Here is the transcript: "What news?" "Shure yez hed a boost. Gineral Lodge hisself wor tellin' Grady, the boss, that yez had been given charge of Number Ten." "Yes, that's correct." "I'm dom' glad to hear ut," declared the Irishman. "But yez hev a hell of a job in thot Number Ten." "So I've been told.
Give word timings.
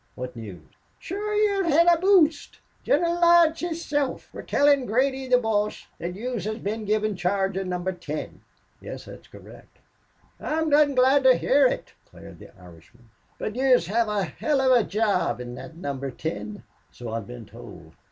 "What 0.15 0.35
news?" 0.35 0.63
"Shure 0.97 1.35
yez 1.35 1.71
hed 1.71 1.85
a 1.85 1.95
boost. 1.99 2.57
Gineral 2.83 3.21
Lodge 3.21 3.59
hisself 3.59 4.33
wor 4.33 4.41
tellin' 4.41 4.87
Grady, 4.87 5.27
the 5.27 5.37
boss, 5.37 5.85
that 5.99 6.15
yez 6.15 6.45
had 6.45 6.63
been 6.63 6.85
given 6.85 7.15
charge 7.15 7.55
of 7.55 7.67
Number 7.67 7.91
Ten." 7.91 8.41
"Yes, 8.81 9.05
that's 9.05 9.27
correct." 9.27 9.77
"I'm 10.39 10.71
dom' 10.71 10.95
glad 10.95 11.21
to 11.25 11.35
hear 11.37 11.67
ut," 11.67 11.93
declared 12.05 12.39
the 12.39 12.49
Irishman. 12.59 13.11
"But 13.37 13.55
yez 13.55 13.85
hev 13.85 14.07
a 14.07 14.23
hell 14.23 14.59
of 14.61 14.71
a 14.71 14.83
job 14.89 15.39
in 15.39 15.55
thot 15.55 15.75
Number 15.75 16.09
Ten." 16.09 16.63
"So 16.91 17.11
I've 17.13 17.27
been 17.27 17.45
told. 17.45 17.93